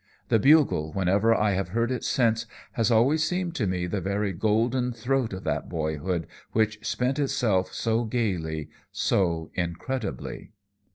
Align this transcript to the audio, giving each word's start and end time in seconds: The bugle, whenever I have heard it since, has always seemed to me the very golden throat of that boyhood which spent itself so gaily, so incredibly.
The 0.29 0.39
bugle, 0.39 0.91
whenever 0.93 1.35
I 1.35 1.51
have 1.51 1.69
heard 1.77 1.91
it 1.91 2.03
since, 2.03 2.47
has 2.71 2.89
always 2.89 3.23
seemed 3.23 3.53
to 3.53 3.67
me 3.67 3.85
the 3.85 4.01
very 4.01 4.33
golden 4.33 4.93
throat 4.93 5.31
of 5.31 5.43
that 5.43 5.69
boyhood 5.69 6.25
which 6.53 6.79
spent 6.83 7.19
itself 7.19 7.71
so 7.71 8.05
gaily, 8.05 8.71
so 8.91 9.51
incredibly. 9.53 10.53